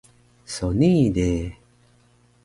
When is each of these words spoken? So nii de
So 0.53 0.69
nii 0.79 1.09
de 1.17 1.27